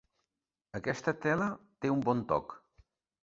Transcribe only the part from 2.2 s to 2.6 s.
toc.